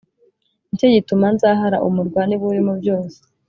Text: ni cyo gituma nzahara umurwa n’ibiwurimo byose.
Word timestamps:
ni 0.67 0.77
cyo 0.79 0.87
gituma 0.95 1.25
nzahara 1.35 1.77
umurwa 1.87 2.21
n’ibiwurimo 2.25 2.73
byose. 2.81 3.17